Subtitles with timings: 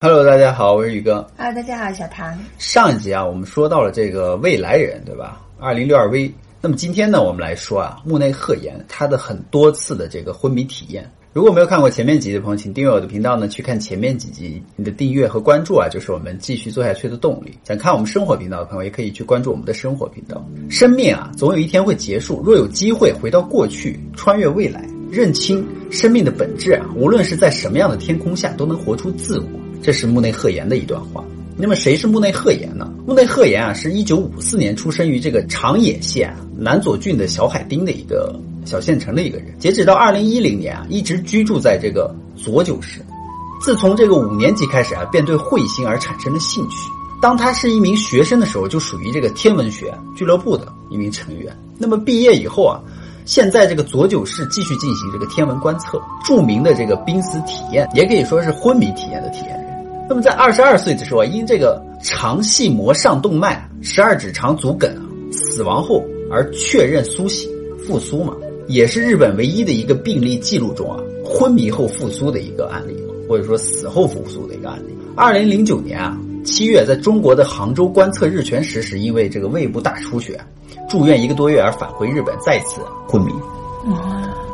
[0.00, 1.26] Hello，大家好，我是宇哥。
[1.36, 2.38] Hello，大家好，小唐。
[2.56, 5.44] 上一集啊，我们说到了这个未来人，对吧？
[5.58, 6.32] 二零六二 V。
[6.60, 11.10] 那么今天呢，我们来说啊，木内鹤言他的很多次的这个昏迷体验。
[11.32, 14.62] 如果没有看过前面几集的朋友，请订阅我的频道呢，去看前面几集。
[14.76, 17.58] 你的订阅和关注啊，就是我们继续做下去的动力。
[17.64, 20.40] 想看我们生活频道的朋友，也可以去关注我们的生活频道。
[20.70, 22.40] 生命啊，总有一天会结束。
[22.44, 29.48] 若有机会回到过去，穿越未来，认清生命的本质啊，无论是在什么样的天空下，都能活出自我。
[29.82, 31.24] 这是木内鹤言的一段话。
[31.56, 32.88] 那么谁是木内鹤言呢？
[33.06, 39.58] 木内鹤言啊，是一九五四年出生于这个长野县南佐郡的小海町的一个小县城的一个人。
[39.58, 43.00] 截止到二零一零年啊，一直居住在这个佐久市。
[43.60, 46.76] 自从这个五年级开始啊，便对彗星而产生了兴趣。
[47.20, 51.56] 当他是一名学生的时候，就属于这个天文学俱乐部的一名成员。
[51.76, 52.80] 那么毕业以后啊。
[53.24, 59.67] 现在这个佐久市继续进行这个天文观测，著名的这个濒死体验，也可以说是昏迷体验的体验。
[60.08, 67.50] 那么在二十二岁的时候，因这个肠系膜上动脉十二指肠阻梗啊死亡后而确认苏醒
[67.86, 68.34] 复苏嘛，
[68.68, 72.96] 也是日本唯一的一个病例记录中啊昏迷后复苏的一个案例，
[73.28, 74.96] 或者说死后复苏的一个案例。
[75.14, 80.40] 二零零九年啊七月，在中国的杭州观测日全食时，因为这个胃部大出血。
[80.88, 83.32] 住院一个多月而返回日本，再次昏迷，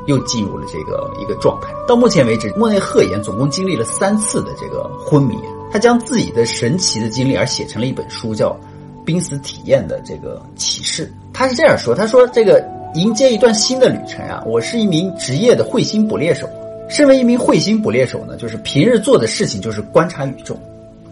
[0.07, 1.69] 又进入了这个一个状态。
[1.87, 5.37] 到目前为止，莫内赫言总共经历了三次的这个昏迷，
[5.73, 8.51] 他将自己的神奇的经历而写成了一本书，叫
[9.05, 11.07] 《濒死体验的这个启示》。
[11.33, 16.49] 他是这样说：“他说这个迎接一段新的旅程啊，我是一名职业的彗星捕猎手。
[16.89, 20.59] 身为一名彗星捕猎手呢，就是平日做的事情就是观察宇宙，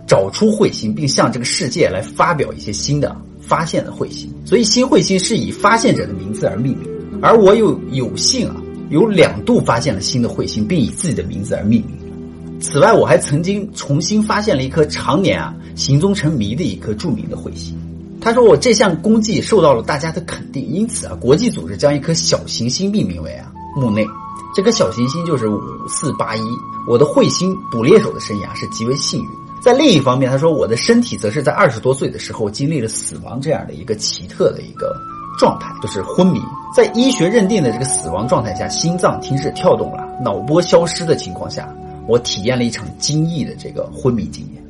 [0.06, 6.88] 找出彗星，并向这个世界来发表一些新的。”发现的彗星，所以新彗星是以发现者的名字而命名，
[7.20, 8.56] 而我又有幸啊，
[8.92, 12.60] 有两度发现了新的彗星，并以自己的名字而命名。
[12.60, 17.74] 此外，我还曾经重新发现了一颗常年啊行踪成谜的一颗著名的彗星。
[18.20, 24.06] 他说我这项功绩受到了大家的肯定，因此啊，国际组织将一颗小行星命名为啊木内，
[24.54, 26.42] 这颗小行星就是五四八一。
[26.86, 29.28] 我的彗星捕猎手的生涯是极为幸运。
[29.62, 34.94] 在另一方面，他说我的身体则是在二十多岁的时候经历了死亡这样的一个奇特的一个
[35.38, 36.40] 状态，就是昏迷。
[36.74, 41.68] 在医学认定的这个死亡状态下，心脏停止跳动了，脑波消失的情况下，
[42.08, 44.62] 我体验了一场惊异的这个昏迷经验。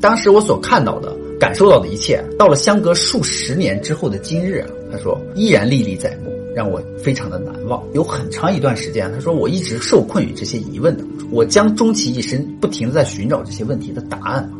[0.00, 7.82] 当时我所看到的、感受到的一切，到了相隔数十年之后的今日啊，他说依然历历在目，让我非常的难忘。
[7.92, 11.28] 有很长一段时间，他说我一直受困于这些疑问当中。
[11.30, 14.50] 我将终其一生不停的在寻找这些问题的答案。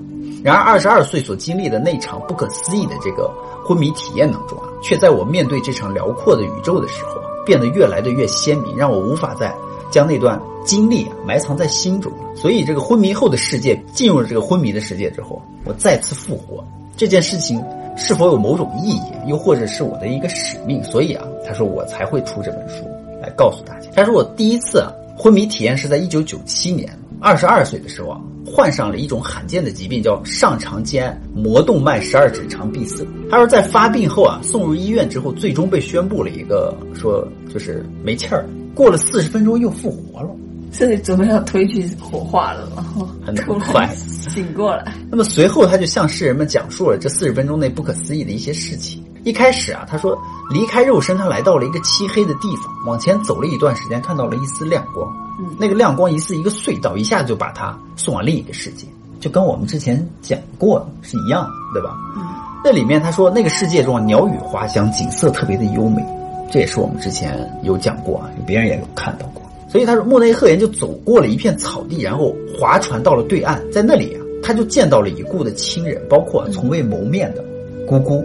[0.42, 3.30] 然而，二十二岁所经历的那场不可思议的这个
[3.64, 9.54] 昏迷体验当中啊，却在我面对这场辽阔的宇宙的时候啊，变得越来的越鲜明，让我无法再
[9.90, 12.10] 将那段经历啊埋藏在心中。
[12.34, 16.64] 所以，这个昏迷后的世界，进入了这个昏迷的世界之后，我再次复活，
[16.96, 17.62] 这件事情
[17.96, 20.82] 是否有某种意义，又或者是我的一个使命？
[20.84, 22.84] 所以啊，他说我才会出这本书
[23.20, 23.90] 来告诉大家。
[23.94, 24.90] 他说我第一次啊。
[25.18, 26.88] 昏迷体验是在一九九七年，
[27.20, 33.06] 二十二岁的时候啊，患上了一种罕见的疾病，叫上肠间膜动脉十二指肠闭塞。
[33.30, 40.30] 他说在发病后啊，送入医院之后，最终被宣布了一个说就是没气儿，过了四十分钟又复活了，
[40.72, 42.84] 是准备要推去火化了吗？
[43.24, 44.94] 很快醒过来。
[45.10, 49.04] 那么随后他就向世人们讲述了这四十分钟内不可思议的一些事情。
[49.24, 50.18] 一开始啊，他说
[50.50, 55.08] 离开肉身，他来到了一个漆黑的地方，往前走了一段时间，看到了一丝亮光。
[55.38, 58.86] 嗯，那个亮光疑似一个隧道，一下子就把他送往另一个世界，
[59.20, 61.96] 就跟我们之前讲过是一样的，对吧？
[62.16, 62.22] 嗯，
[62.64, 66.04] 那里面他说那个世界中啊，鸟语花香，景色特别的优美，
[66.50, 69.42] 这也是我们之前有讲过啊，别人也有看到过。
[69.68, 77.44] 所以他说，莫内赫言就走过了一片草地，然后划船到了对岸，在那里啊，他就见到了已故的亲人，包括从未谋面的
[77.86, 78.24] 姑姑。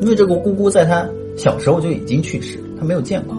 [0.00, 3.36] 因为这个姑姑在他小时候就已经去世，他没有见过，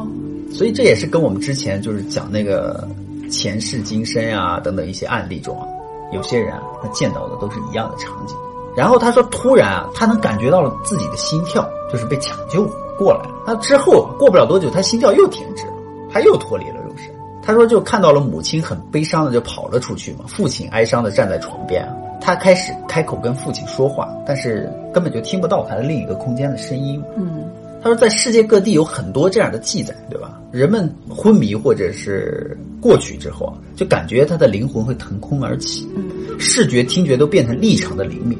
[0.52, 2.88] 所以这也是跟我们之前就是讲那个
[3.30, 5.68] 前世今生啊等等一些案例中啊，
[6.14, 8.36] 有些人啊他见到的都是一样的场景。
[8.76, 13.30] 然后他说，突然啊，他能感觉到了自己的心跳，就是被抢救过来了。
[13.48, 15.74] 那之后过不了多久，他心跳又停止了，
[16.12, 17.06] 他又脱离了肉身。
[17.42, 21.96] 他说，就看到了母亲很悲伤的就跑了出去嘛，父亲哀伤的站在床边啊。
[22.20, 27.02] 他开始开口跟父亲说话，但是根本就听不到他的另一个空间的声音。
[27.16, 27.46] 嗯，
[27.86, 30.42] 他说在世界各地有很多这样的记载，对吧？
[30.52, 36.04] 人们昏迷或者是过去之后啊，就感觉他的灵魂会腾空而起，嗯，
[36.40, 38.36] 视觉、听觉都变成异常的灵敏。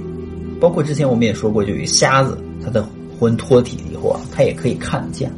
[0.60, 2.84] 包括之前我们也说过，就有瞎子，他的
[3.20, 5.32] 魂脱体以后啊，他也可以看得见，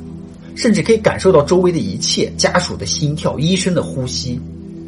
[0.55, 4.39] 甚至可以感受到周围的一切，家属的心跳、医生的呼吸。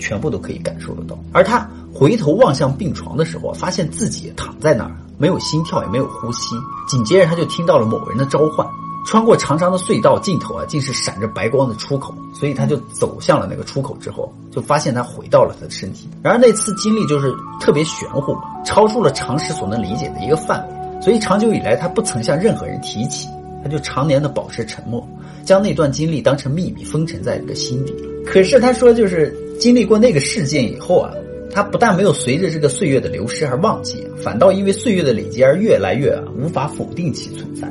[0.02, 1.20] 全部都可以感受得到。
[1.34, 6.56] 而他回头望向病床的时候，发现自己躺在那儿，没有心跳，也没有呼吸。
[6.88, 8.66] 紧接着，他就听到了某人的召唤。
[9.10, 16.08] 穿过长长的隧道尽头啊，竟是闪着白光的出口，所以他就走向了那个出口之后，就发现他回到了他的身体。
[16.22, 23.28] 然而那次经历就是特别玄乎嘛，超出了常识所能理解的一个范围，所以长久以来他不曾向任何人提起，
[23.64, 25.04] 他就常年的保持沉默，
[25.44, 27.96] 将那段经历当成秘密封存在这个心底。
[28.28, 31.12] 可是他说，就是经历过那个事件以后啊，
[31.52, 37.68] 他不但没有随着这个岁月的流失而忘记，反倒因为岁月的累积而越来越无法否定其存在。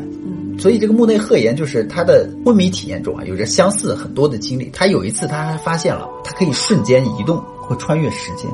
[0.58, 4.68] 所以这个木内鹤言就是他的昏迷体验中啊，有着相似很多的经历。
[4.72, 8.50] 他有一次他还发现了，他可以瞬间移动或穿越时间。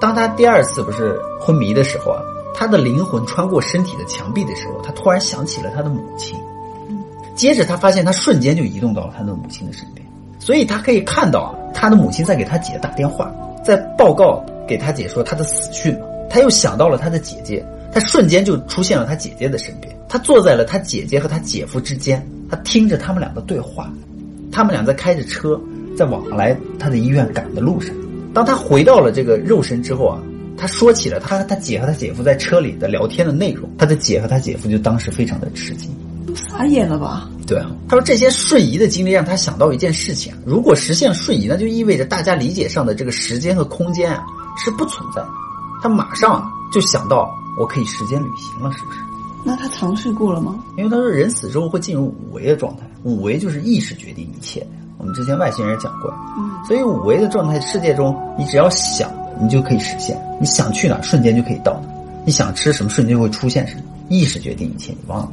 [0.00, 2.20] 当他第二次不是昏迷的时候啊，
[2.52, 6.36] 他的灵魂穿过身体的墙壁的时候，他突然想起了他的母亲。
[7.34, 10.06] 接着他发现他瞬间就移动到了他的母亲的身边，
[10.38, 13.32] 所以他可以看到啊，他的母亲在给他姐打电话，
[13.64, 15.96] 在报告给他姐说他的死讯。
[16.28, 19.94] 他又想到了他的姐姐，他瞬间就出现了他姐姐的身边。
[20.08, 23.92] 他坐在了他姐姐和他姐夫之间，他听着他们俩的对话，
[24.50, 25.60] 他们俩在开着车，
[25.96, 27.94] 在往来他的医院赶的路上。
[28.34, 30.20] 当他回到了这个肉身之后啊，
[30.56, 33.70] 他说起了他他姐和他姐夫在车里的聊天的内容。
[33.78, 35.90] 他的姐和他姐夫就当时非常的吃惊，
[36.26, 37.30] 都傻眼了吧？
[37.46, 44.24] 对啊，他说这些瞬移的经历让他想到一件事情：如果实现瞬移，那就意味着大家理解上的这个时间和空间啊
[44.62, 45.28] 是不存在的。
[45.82, 48.98] 他马上就想到，我可以时间旅行了，是不是？
[49.44, 50.64] 那他尝试过了吗？
[50.76, 54.66] 因为他说人死之后会进入五维的状态，五维就是意识决定一切。
[54.98, 59.10] 我们之前外星人讲过，嗯，所以五维的状态世界中，你只要想，
[59.40, 60.16] 你就可以实现。
[60.40, 61.88] 你想去哪，瞬间就可以到哪；
[62.24, 63.82] 你想吃什么，瞬间就会出现什么。
[64.08, 65.32] 意识决定一切，你忘了？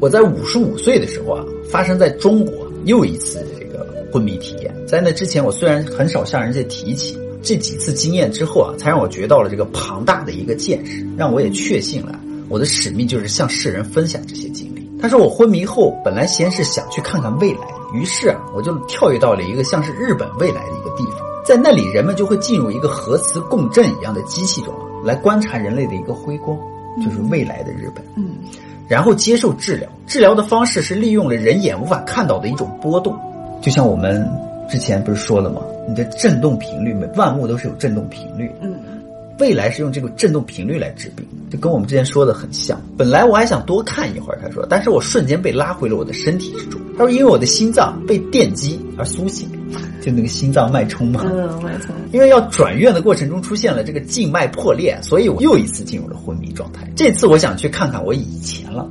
[0.00, 2.54] 我在五十五岁的时候啊，发生在中国
[2.86, 4.74] 又一次这个昏迷体验。
[4.88, 12.18] 在那之前，我虽然很少向人家提起这几次经验之后啊，才让我觉到了这个庞大的一个见识，让我也确信了。
[12.48, 14.88] 我的使命就是向世人分享这些经历。
[15.00, 17.60] 他说我昏迷后，本来先是想去看看未来，
[17.94, 26.58] 于是啊，我就跳跃到了一个像是日本未来的一个地方，在那里人们就会进入一个核磁共振一样的机器中来观察人类的一个辉光，
[27.02, 28.04] 就是未来的日本。
[28.16, 28.30] 嗯，
[28.88, 33.16] 然后接受治疗，治疗的方式是利用了人眼无法看到的一种波动，
[33.62, 34.28] 就像我们
[34.70, 35.60] 之前不是说了吗？
[35.88, 38.50] 你的振动频率，每万物都是有振动频率。
[38.62, 38.74] 嗯。
[39.40, 42.78] 未来是用这个振动频率来治病，就跟我们之前说的很像。
[42.98, 46.78] 本来我还想多看一会儿，他说，但是我瞬间被拉回了我的身体之中。
[46.92, 49.48] 他说，因为我的心脏被电击而苏醒，
[50.02, 51.22] 就那个心脏脉冲嘛。
[51.24, 51.94] 嗯，脉冲。
[52.12, 56.86] 因为要转院的过程中出现了这个静脉破裂，所以我又一次进入了昏迷状态。
[56.94, 58.86] 这次我想去看看我以前了，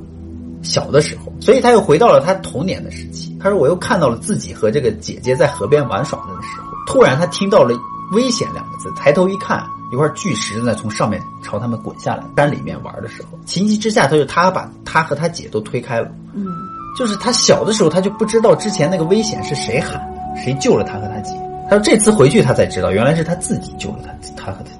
[0.62, 3.36] 小的时候，所以他又回到了他童年的时期。
[3.40, 7.74] 他说，我又看到了自己和这个姐姐在河边玩耍的时候，突然他听到了
[8.12, 9.64] 危险两个字，抬头一看。
[9.92, 16.08] 一块巨石在从上面朝他们滚下来，山里面玩的时候，情急之下，他就他把他和他姐都推开了。
[16.32, 16.46] 嗯，
[16.96, 20.00] 就是他小的时候，他就不知道之前那个危险是谁喊，
[20.36, 21.34] 谁救了他和他姐。
[21.68, 24.79] 他说这次回去他才知道，原来是他自己救了他他和他姐。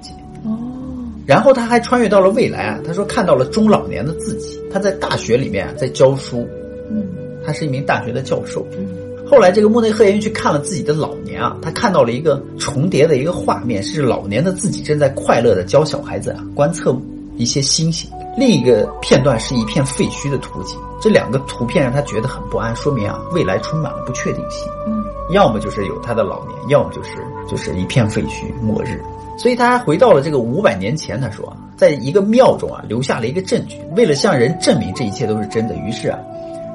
[1.25, 6.47] 然后他还穿越到了未来啊，他说看到了中老年的自己，他在大学里面在教书。
[6.89, 7.07] 嗯，
[7.45, 8.65] 他是一名大学的教授。
[8.77, 8.87] 嗯。
[9.25, 16.93] 后来，这个莫内鹤言去看了自己的老年啊，他看到了一个重叠的一个画面，是老年的自己正在快乐的教小孩子啊观测
[17.37, 18.09] 一些星星。
[18.37, 24.69] 另一个片段是一片废墟的图景，这两个图片让他觉得很不安，说明啊未来充满了不确定性。
[24.85, 27.11] 嗯，要么就是有他的老年，要么就是
[27.47, 29.01] 就是一片废墟末日。
[29.41, 36.19] 所以他还回到了这个五百年前，他说啊，在一个庙中啊留下了一个证据，为了向人证明这一切都是真的，于是啊。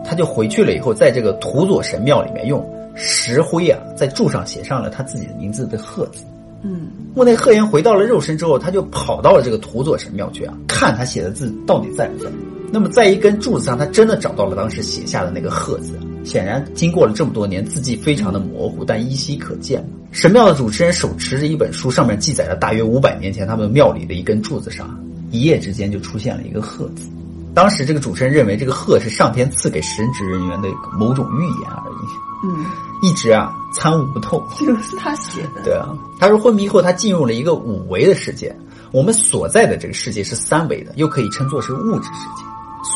[0.04, 6.25] 他就回去了以后，在这个土佐神庙里面用石灰啊，在柱上写上了他自己的名字的鹤字。
[6.62, 12.28] 嗯，木内鹤言回到了肉身之后，他就跑到了这个土佐神庙去啊，看他写的字到底在不在。
[12.73, 15.96] 那么在一根柱子上，他真的找到了当时写下的那个鹤字。
[16.26, 19.83] 显然，经过了这么多年，字迹非常的模糊，但依稀可见。
[20.11, 24.99] 神庙的主持人手持着一本书，上面记载了大约五百年前他们庙里的一根柱子上，
[25.30, 27.09] 一夜之间就出现了一个鹤字。
[27.54, 30.68] 当时这个主持人认为这个鹤是上天赐给神职人员的
[30.99, 32.06] 某种预言而已。
[32.45, 32.66] 嗯，
[33.02, 34.42] 一直啊参悟不透。
[34.59, 35.62] 这个是他写的。
[35.64, 38.54] 对啊，他说昏迷后他进入了一个五维的世界。
[38.92, 42.45] 我们所在的这个世界是三维的，又可以称作是物质世界。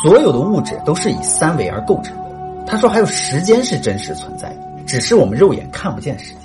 [0.02, 2.14] 所有的物质都是以三维而构成。
[2.70, 6.40] 他说还有时间是真实存在的，只是我们肉眼看不见时间。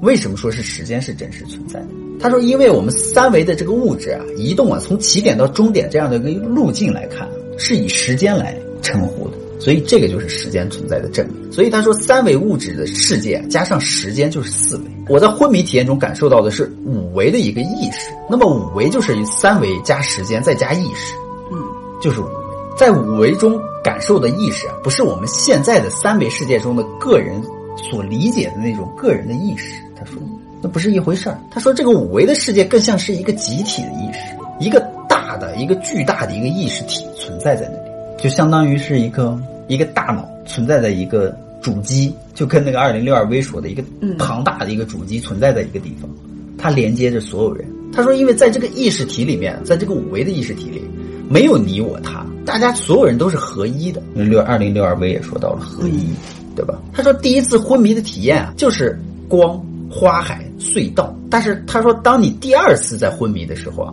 [0.00, 1.86] 为什么说是时间是真实存在的？
[2.18, 7.28] 他说，因为我们三维的这个物质啊移动啊，从起点到终点这样的一个路径来看。
[7.58, 11.50] 是以时间来称呼的，所以这个就是时间存在的证明。
[11.50, 14.82] 所以他说，三维物质的世界加上时间就是四维。
[15.08, 21.14] 我在昏迷体验中感受到的是五维的一个意识，那么五维就是三维加时间再加意识，
[21.50, 21.58] 嗯，
[21.98, 22.45] 就是五维。
[22.76, 27.42] 在五维中感受的意识啊，不是我们现在的三维世界中的个人
[27.90, 29.82] 所理解的那种个人的意识。
[29.98, 30.20] 他说，
[30.60, 31.38] 那不是一回事儿。
[31.50, 34.20] 他说，这个五维的世界更像是一个集体的意识，
[34.60, 34.78] 一个
[35.08, 46.10] 大的、一个巨大的一个意识体存在在那里，就相当于是一个一个大脑存在在一个主机，就跟那个二零六二 V 说的一个嗯庞大的一个主机存在在一个地方，
[46.58, 47.66] 它连接着所有人。
[47.90, 50.82] 他说，因为在这个意识体里面，在这个五维的意识体里，
[51.30, 52.26] 没有你我他，
[52.56, 54.02] 大家所有人都是合一的。
[54.14, 56.08] 六二零六二 V 也说到了合一，
[56.54, 56.74] 对吧？
[56.90, 58.98] 他说第一次昏迷的体验啊，就是
[59.28, 61.14] 光、花海、隧道。
[61.30, 63.92] 但是他说，当你第二次在昏迷的时候啊，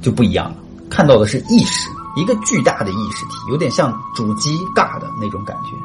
[0.00, 0.56] 就不一样了，
[0.88, 5.76] 看到的是意识，一个巨大的意识体，有点像主机尬的那种感觉。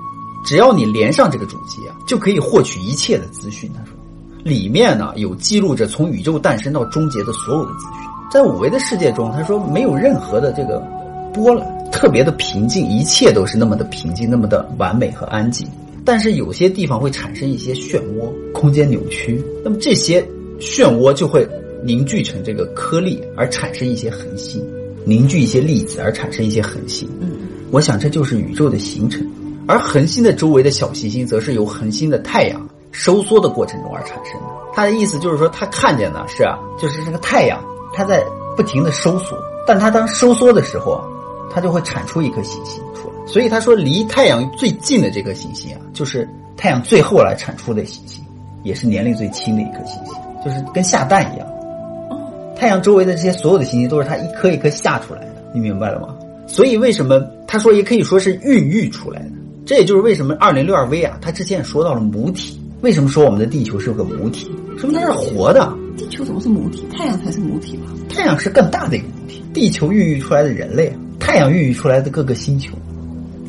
[0.45, 3.69] 只要你连上这个主机啊，就可以获取一切的资讯。
[3.75, 3.93] 他说，
[4.41, 8.10] 里面呢有记录着从宇宙诞生到终结的所有的资讯。
[8.31, 10.81] 在五维的世界中，他说没有任何的这个
[11.35, 15.67] 波澜，特别的平静，一切都是那么的平静，那么的完美和安静。
[16.05, 20.25] 但是有些地方会产生一些漩涡，空间扭曲，那么这些
[20.59, 21.45] 漩涡就会
[21.83, 24.65] 凝聚成这个颗粒，而产生一些恒星，
[25.03, 27.09] 凝聚一些粒子而产生一些恒星。
[27.19, 27.31] 嗯，
[27.71, 29.27] 我想这就是宇宙的形成。
[29.67, 34.47] 而恒星的周围的小行星，则是由恒星的太阳收缩的过程中而产生的。
[34.73, 37.59] 他的意思就是说，他看见的是啊，就是这个太阳，
[37.91, 38.23] 它在
[38.55, 41.03] 不停的收缩，但它当收缩的时候啊，
[41.55, 43.15] 它就会产出一颗行星出来。
[43.25, 48.21] 所以他说，离太阳最近的这颗行星啊，就是太阳最后来产出的行星，
[48.63, 51.47] 也是年龄最轻的一颗行星，就是跟下蛋一样。
[52.57, 56.13] 太阳周围的这些所有的行星都是它一颗一颗下出来的，你明白了吗？
[56.45, 59.31] 所以为什么他说也可以说是孕育出来的？
[59.65, 62.59] 这也就是为什么二零六二 V 啊，他之前也说到了母体。
[62.81, 64.45] 为什么说我们的地球是个母体？
[64.77, 65.74] 说明它是活的。
[65.97, 66.85] 地球怎么是母体？
[66.91, 67.85] 太阳才是母体吧？
[68.09, 70.93] 太阳是更大的一个母体，地球孕育出来的人类，
[71.25, 72.72] 太阳孕育出来的各个星球，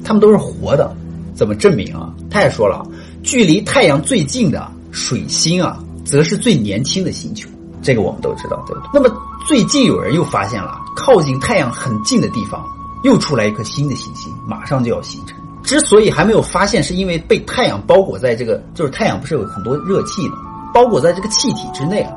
[0.03, 0.91] 它们都是活的。
[1.35, 2.11] 怎么证明啊？
[2.31, 2.83] 他也说了，
[3.23, 7.47] 距离太阳最近的水星啊，则是最年轻的星球。
[7.83, 8.91] 这个我们都知道，对不对？
[8.95, 9.15] 那么
[9.47, 12.65] 最近有人又发现了，靠近太阳很近的地方
[13.05, 15.37] 又出来一颗新的行星，马上就要形成。
[15.63, 20.39] 之所以还没有发现，是因为被太阳包裹在这个，就是太阳不是有很多热气吗？
[20.73, 22.13] 包裹在这个气体之内啊。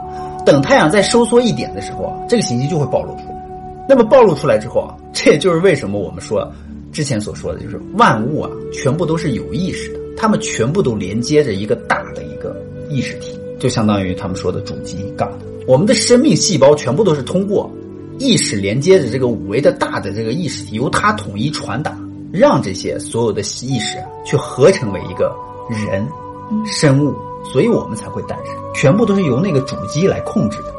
[0.46, 3.39] 等太阳再收缩一点的时候啊，这个行星就会暴露出来。
[3.90, 6.48] 那么暴露出来之后啊，这也就是为什么我们说
[6.92, 12.56] 之前所说的，就是万物啊，全部都是有意识的，它们全部都连接着一个大的一个
[12.88, 15.28] 意识体，就相当于他们说的主机杠。
[15.66, 17.68] 我们的生命细胞全部都是通过
[18.20, 21.98] 意识连接着这个五维的大的这个意识体，由它统一传达，
[22.32, 25.36] 让这些所有的意识去合成为一个
[25.68, 26.08] 人
[26.64, 27.12] 生物，
[27.44, 28.54] 所以我们才会诞生。
[28.76, 30.72] 全部都是由那个主机来控制的，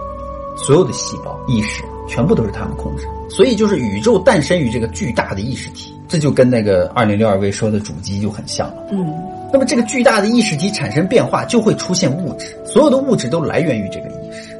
[0.56, 3.06] 所有的细胞意识全部都是他们控制。
[3.28, 8.88] 所以就是宇宙诞生于这个巨大的意识体，这就跟那个二零六二位说的主机就很像了。
[8.90, 9.14] 嗯，
[9.52, 14.58] 那么这个巨大的意识体产生变化，就会出现物质，所有的物质都来源于这个意识。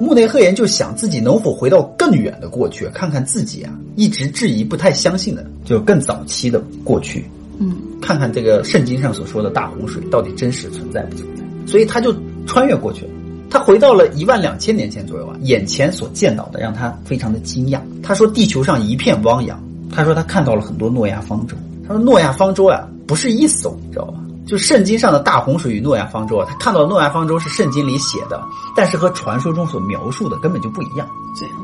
[0.00, 7.24] 穆内赫言就想自己能否回到更远的过去，看看自己啊一直质疑、不太相信的，就更早期的过去，
[7.58, 11.44] 嗯，看看这个圣经上所说的大洪水到底真实存在不存在。
[11.66, 12.12] 所以他就
[12.46, 13.10] 穿越过去了，
[13.50, 17.80] 他回到了一万两千年前左右啊，眼前所见到的让他非常的惊讶。
[18.02, 19.60] 他说地球上一片汪洋，
[19.92, 21.56] 他说他看到了很多诺亚方舟。
[21.86, 24.14] 他说诺亚方舟啊不是一艘，你知道吧？
[24.46, 28.40] 就圣经上的大洪水与诺亚方舟啊，他看到诺亚方舟是圣经里写的，
[28.76, 31.06] 但是和传说中所描述的根本就不一样。
[31.38, 31.54] 这样。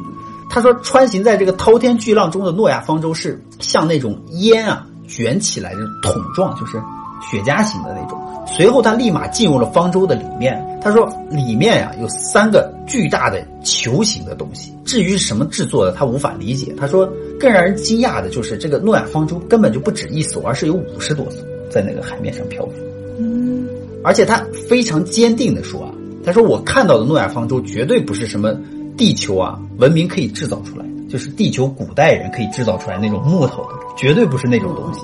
[0.48, 6.80] 他说，穿行在这个滔天巨浪中的诺亚方舟是像那种烟啊卷起来的桶状，就是
[7.30, 8.20] 雪茄型的那种。
[8.46, 10.62] 随后他立马进入了方舟的里面。
[10.80, 14.72] 他说，里面呀、有三个巨大的球形的东西。
[14.84, 16.72] 至于是什么制作的，他无法理解。
[16.78, 22.72] 他说，更让人惊讶的就是这个诺亚方舟根本就不止一艘，而是有五十多艘在那个海面上漂浮。
[23.18, 23.66] 嗯，
[24.04, 25.90] 而且他非常坚定的说啊，
[26.24, 28.54] 他说我看到的诺亚方舟绝对不是什么
[28.96, 35.00] 地球啊文明可以制造出来的，就是地球古代人可以制造出来那种木头的，绝对不是那种东西。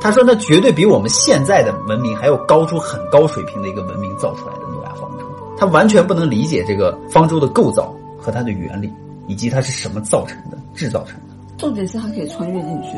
[0.00, 5.24] 他说那绝对比我们现在的文明还要高出很高水平的一个文明造出来的诺亚方舟。
[5.56, 8.92] 他完全不能理解这个方舟的构造和它的原理，
[9.26, 11.34] 以及它是什么造成的、制造成的。
[11.56, 12.90] 重点是它可以穿越进去。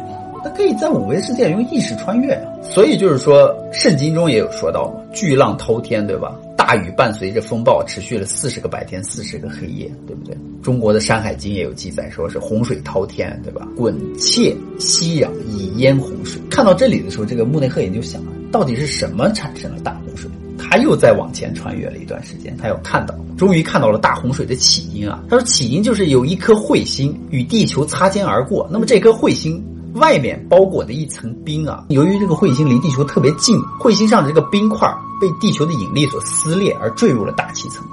[0.43, 2.53] 它可以在五维世界用意识穿越啊。
[2.63, 6.35] 所以就是说，圣经中也有说到嘛，巨浪滔天，对吧？
[6.71, 10.39] 大雨伴随着风暴持续了四十个白天，四十个黑夜，对不对？
[10.63, 13.67] 中国的《山海经》也有记载，说是洪水滔天，对吧？
[13.77, 16.41] 滚切息壤，以淹洪水。
[16.49, 20.31] 看到这里的时候，这个穆内赫也就想了，到底是什么产生了大洪水？
[20.57, 25.25] 他又再往前穿越了一段时间，他又看到，终于看到了大洪水的起因啊！
[25.29, 29.61] 他说，起因就是有一颗彗星与地球擦肩而过，那么这颗彗星。
[29.95, 34.87] 外面包裹的一层冰啊，由于这个彗星离地球特别近，彗星上的这个冰块
[35.21, 37.85] 被地球的引力所撕裂而坠入了大气层，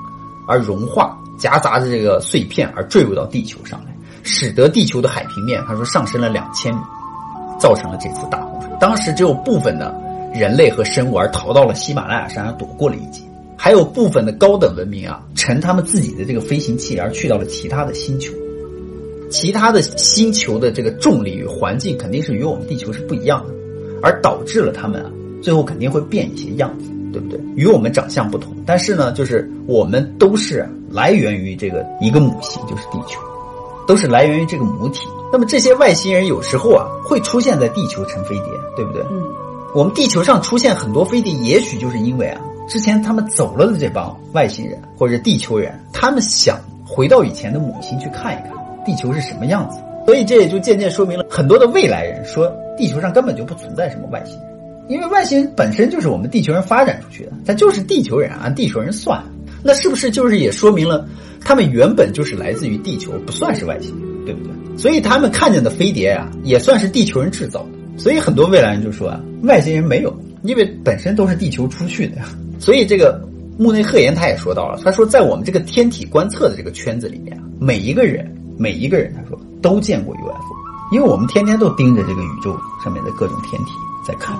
[0.47, 6.79] 而融化，夹杂着这个碎片而坠入到地球上来，使得地球的海平面他说上升了两千米，
[7.59, 8.69] 造成了这次大洪水。
[8.79, 9.93] 当时只有部分的
[10.33, 13.21] 人类和生物而逃到了喜马拉雅山上躲过了一劫，
[13.57, 18.31] 还有部分的高等文明啊，乘他们自己的这个飞行器而去到了其他的星球。
[19.29, 23.53] 其他的星球的这个重力与环境肯定是与我们地球是不一样的，
[24.01, 26.85] 而导致了他们啊，最后肯定会变一些样子，
[27.17, 27.39] 对不对？
[27.55, 33.19] 与我们长相不同，但是呢，就是我们都是来源于这个一个母星，就是地球，
[33.87, 35.07] 都是来源于这个母体。
[35.31, 38.45] 那么这些外星人有时候啊，会出现在地球乘飞碟，
[38.75, 39.01] 对不对？
[39.09, 39.23] 嗯，
[39.73, 48.51] 我们地球上出现很多飞碟，也许就是因为啊，之前他们走了的这帮外星人或者地球人，他们想回到以前的母星去看一看。
[48.85, 49.79] 地球是什么样子？
[50.05, 54.56] 所以这也就渐渐说明了很多的未来人说地球上根本就不存在什么外星人，
[54.89, 59.23] 因为外星人本身就是我们地球人发展出去的，他就是地球人啊，地球人算，
[59.63, 61.07] 那是不是就是也说明了
[61.41, 64.77] 他们原本就是来自于地球，不算是外星人，对不对？
[64.77, 67.69] 所以他们看见的飞碟呀，也算是地球人制造的。
[67.97, 72.25] 所以很多未来人就说啊，外星人没有，因为本身都是地球出去的呀。
[72.59, 73.21] 所以这个
[73.57, 78.33] 木内鹤言他也说到了，他说在我们这个天体观测的这个圈子里面，每一个人。
[78.59, 83.71] 每一个人，他说都见过 UFO，因为我们天天都盯着这个宇宙上面的各种天体
[84.03, 84.35] 在看，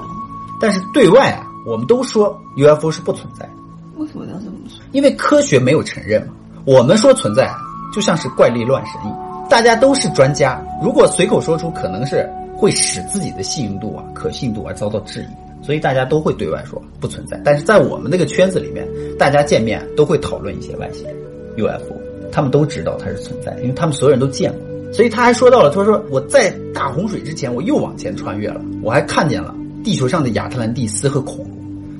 [0.59, 3.51] 但是对外啊，我们都说 UFO 是不存在的。
[3.97, 4.83] 为什么要这么说？
[4.91, 6.33] 因为科学没有承认嘛。
[6.65, 7.49] 我们说存在，
[7.93, 9.47] 就像是怪力乱神一样。
[9.49, 17.41] 大家都是专家，如果随口说出，可能是会使自己的信用度啊、可信度而遭到质疑，所以大家都会对外说不存在。
[17.45, 18.85] 但是在我们那个圈子里面，
[19.17, 21.15] 大家见面都会讨论一些外星人
[21.57, 21.95] UFO。
[22.29, 24.61] 他们都知道它是存在，因为他们所有人都见过。
[24.93, 29.55] 所以他还说到了，他说我在大洪水之前，我又往前穿越了，我还看见了
[29.87, 31.47] 地球上的亚特兰蒂斯和恐龙。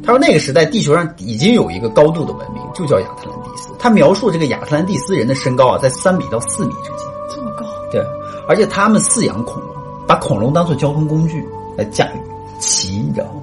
[0.04, 3.70] 他说那个时代地球上已经有一个高度的文明，就叫亚特兰蒂斯。
[3.80, 7.66] 他描述这个亚特兰蒂斯人的身高啊，在三米到四米之间，这么高。
[7.90, 8.04] 对，
[8.46, 9.70] 而且他们饲养恐龙，
[10.06, 11.42] 把恐龙当做交通工具
[11.78, 12.20] 来驾驭
[12.60, 13.42] 骑，你知道吗？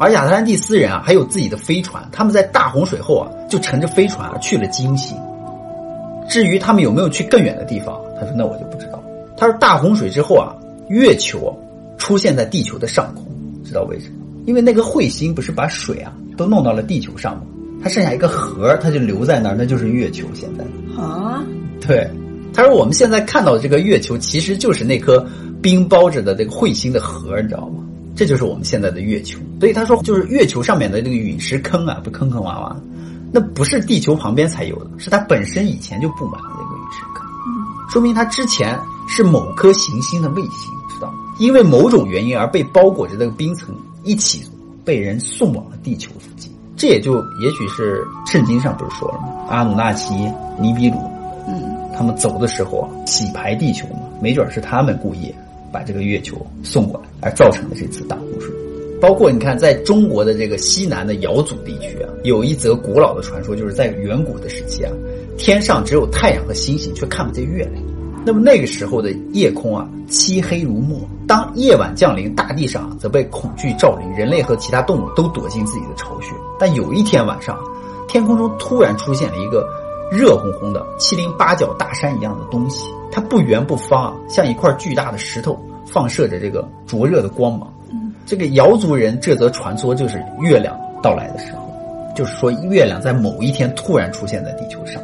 [0.00, 5.16] 而亚特兰蒂斯人啊，还有自己的飞船，他们在大洪水后啊，就乘着飞船啊去了金星。
[6.28, 9.00] 至于他们有没有去更远的地方，他说那我就不知道。
[9.36, 10.52] 他说大洪水之后啊，
[10.88, 11.56] 月球
[11.96, 13.23] 出现在地球的上空，
[13.74, 14.14] 知道为什么？
[14.46, 17.42] 因为那个彗星不是把水啊都弄到了地球上吗？
[17.82, 20.26] 它剩下一个核，它就留在那儿，那就是月球。
[20.32, 20.64] 现在
[21.02, 21.44] 啊，
[21.80, 22.08] 对，
[22.52, 25.26] 他说我们现在看到的这个月球其实就是那颗
[25.60, 27.82] 冰包着的这个彗星的核，你知道吗？
[28.16, 29.38] 这就是我们现在的月球。
[29.58, 32.74] 所以他说，就是月球上面的那个陨石坑啊，不坑坑洼洼。
[33.32, 37.26] 那不是地球旁边才有的，是它本身以前就布满了那个陨石坑，
[37.90, 40.72] 说明它之前是某颗行星的卫星？
[41.38, 44.42] 因为某种原因而被包裹着那个冰层，一起
[44.84, 46.52] 被人送往了地球附近。
[46.76, 49.46] 这也就也许是圣经上不是说了吗？
[49.48, 50.14] 阿努纳奇、
[50.60, 50.96] 尼比鲁，
[51.46, 51.62] 嗯，
[51.96, 55.32] 他们走的时候啊，洗牌地球嘛，没准是他们故意
[55.72, 58.52] 把这个月球送过来，而造成的这次大洪水。
[59.00, 64.92] 包括你看，在中国的这个西南的瑶族地区啊，有一则古老的传说，就是在远古的时期啊，
[65.36, 67.82] 天上只有太阳和星星，却看不见月亮。
[68.26, 70.98] 那么那个时候的夜空啊，漆黑如墨。
[71.34, 76.32] 当夜晚降临，大地上则被恐惧照临，人类和其他动物都躲进自己的巢穴。
[76.60, 77.58] 但有一天晚上，
[78.06, 79.68] 天空中突然出现了一个
[80.12, 87.68] 热烘烘的七零八角大山一样的东西，它不圆不方啊，像一块巨大的石头，放射着这个灼热的光芒。
[88.24, 91.68] 这个瑶族人这则传说就是月亮到来的时候，
[92.14, 95.02] 就是说月亮在某一天突然出现在地球上，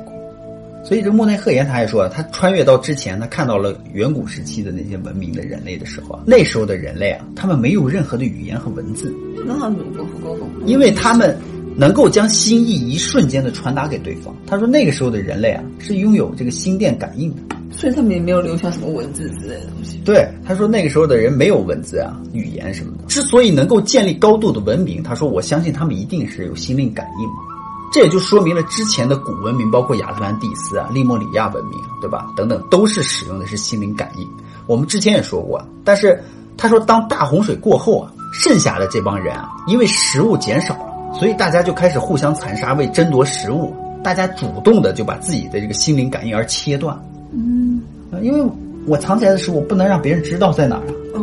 [0.90, 9.14] 所以这莫奈赫言他还说，他穿越到之前，他看到了远古时期的那些文明的人类的时候啊，那时候的人类啊，他们没有任何的语言和文字，
[9.46, 10.50] 那怎么沟通？
[10.66, 11.38] 因为他们
[11.76, 14.34] 能够将心意一瞬间的传达给对方。
[14.48, 17.56] 他说那个时候的人类啊，是拥有这个心电感应的。
[17.70, 19.96] 所以他们也没有留下什么文字之类的东西。
[20.04, 23.04] 对，他说那个时候的人没有文字啊、语言什么的。
[23.06, 27.28] 之所以能够建立高度的文明，他说我相信他们一定是有心灵感应。
[27.92, 32.26] 这也就说明了之前的古文明，包括亚特兰蒂斯啊、利莫里亚文明，对吧？
[32.36, 34.28] 等等，都是使用的是心灵感应。
[34.66, 36.22] 我们之前也说过，但是
[36.56, 43.74] 他说当大洪水过后啊，剩下的这帮人啊，因为食物减少了，所以大家就开始互相残杀，为争夺食物。
[44.02, 46.98] 大家主动的就把自己的这个心灵感应而切断。
[47.32, 47.82] 嗯，
[48.22, 48.50] 因为
[48.86, 51.20] 我藏起来的食物不能让别人知道在哪儿啊。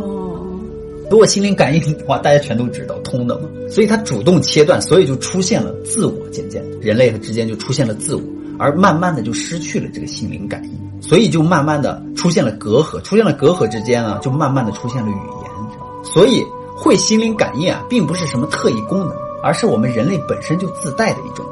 [1.10, 3.48] 如果心灵感应的话，大家全都知道通的嘛。
[3.70, 8.22] 所以他主动切断，所以就出现了自我，渐渐人类之间就出现了自我，
[8.60, 16.44] 而慢慢的就失去了这个心灵感应，所以就慢慢的出现了隔阂，出现了隔阂之间呢，就慢慢的出现了语言，所以
[16.76, 21.46] 会心灵感应啊，并不是什么特异功能，而是我们人类本身就自带的一种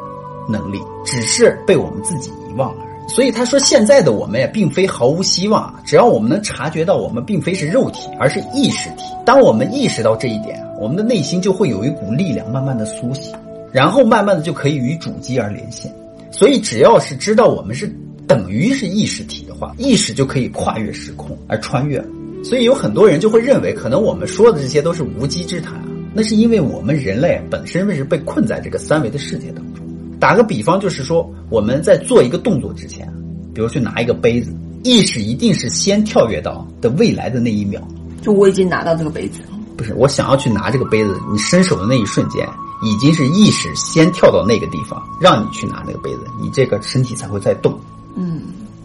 [0.50, 2.85] 能力，只是被我们自己遗忘了。
[3.08, 9.04] 所以他说，现在的我们也，并非毫无希望啊，只要我们能察觉到我们并非是肉体，而是意识体。
[9.26, 13.34] 当我们意识到这一点，我们的内心就会有一股力量慢慢的苏醒，
[13.72, 15.94] 然后慢慢的就可以与主机而连线。
[16.32, 17.88] 所以只要是知道我们是
[18.28, 22.04] 等于是意识体的话，意识就可以跨越时空而穿越。
[22.44, 29.85] 所以有很多人就会认为，可能我们说的这些都是无稽之谈啊，那是因为我们人类本身是被困在这个三维的世界当中。
[30.26, 33.08] 打个比方，就是说我们在做一个动作之前，
[33.54, 34.52] 比如去拿一个杯子，
[34.84, 37.80] 意识一定是先跳跃到的未来的那一秒。
[38.24, 39.40] 就我已经拿到这个杯子。
[39.78, 42.44] 不是我想要去拿这个杯子，你伸手的那一瞬间，
[42.82, 47.80] 已经是意识先跳到那个地方，让你去拿那个杯子，你这个身体才会在动。
[48.16, 48.42] 嗯，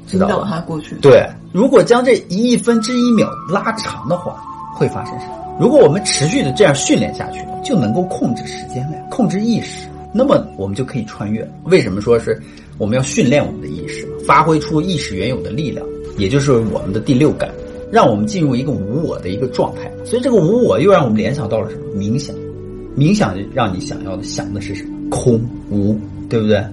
[0.07, 0.95] 知道吧它过去。
[0.97, 5.57] 对，如果将这一亿分之一秒拉长的话，会发生什么？
[5.59, 11.49] 如果我们持续的这样训练下去，就能够控制时间了，控制意识，那么我们就可以穿越。
[11.65, 12.41] 为什么说是
[12.79, 17.53] 我们要训练我们的意识，发挥出意识原有的力量，也就是我们的第六感，
[17.91, 19.91] 让我们进入一个无我的一个状态。
[20.05, 21.83] 所以这个无我又让我们联想到了什么？
[21.95, 22.35] 冥想，
[22.97, 24.91] 冥想让你想要的想的是什么？
[25.11, 26.65] 空无，对不对？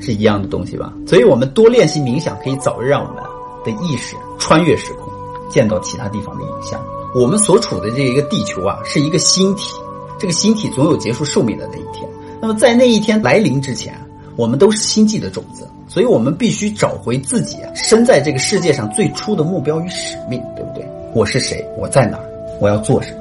[0.00, 0.94] 是一样的东西吧？
[1.06, 3.22] 所以我们多练习冥想，可以早日让我们
[3.64, 5.12] 的意识穿越时空，
[5.50, 6.80] 见到其他地方的影像。
[7.14, 9.74] 我们所处的这一个地球啊，是一个星体，
[10.18, 11.99] 这个星体总有结束寿命的那一天。
[12.40, 13.94] 那么在那一天来临之前，
[14.36, 20.84] 我们都是星际的种子，所以我们必须找回自己生在这个世界上最初的目标与使命，对不对？
[21.14, 21.64] 我是谁？
[21.76, 22.24] 我在哪儿？
[22.60, 23.20] 我要做什么？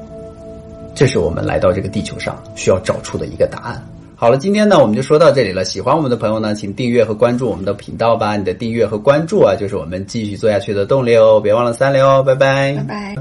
[0.95, 3.81] 这是我们来到这个地球上需要找出的一个答案。
[4.15, 5.63] 好了，今天呢我们就说到这里了。
[5.63, 8.35] 喜欢我们的朋友呢，请订阅和关注我们的频道吧。
[8.35, 11.39] 你的订阅和关注啊，就是我们继续做下去的动力哦。
[11.39, 12.73] 别忘了三连哦，拜拜。
[12.73, 13.15] 拜拜。